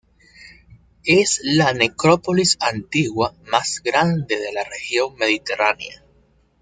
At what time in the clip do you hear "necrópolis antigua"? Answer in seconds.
1.75-3.35